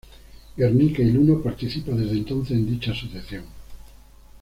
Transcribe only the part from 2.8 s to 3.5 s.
Asociación.